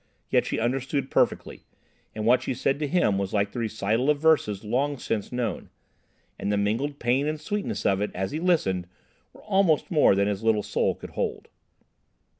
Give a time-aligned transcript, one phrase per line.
[0.31, 1.61] Yet she understood perfectly,
[2.15, 5.69] and what she said to him was like the recital of verses long since known.
[6.39, 8.87] And the mingled pain and sweetness of it as he listened
[9.31, 11.49] were almost more than his little soul could hold.